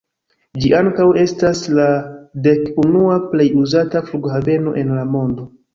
Ĝi 0.61 0.71
ankaŭ 0.77 1.05
estas 1.25 1.61
la 1.81 1.85
dek-unua 2.49 3.21
plej 3.35 3.49
uzata 3.67 4.07
flughaveno 4.11 4.79
en 4.85 4.95
la 5.01 5.11
mondo. 5.17 5.51